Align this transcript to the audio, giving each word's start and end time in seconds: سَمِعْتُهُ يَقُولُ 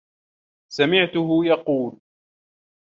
سَمِعْتُهُ 0.71 1.45
يَقُولُ 1.45 1.99